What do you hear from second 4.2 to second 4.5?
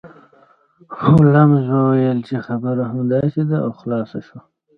شوه